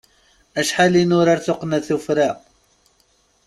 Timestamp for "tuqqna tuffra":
1.45-2.29